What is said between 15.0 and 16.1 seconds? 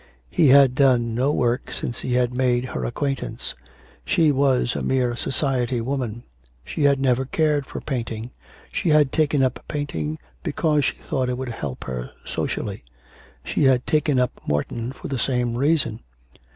the same reason.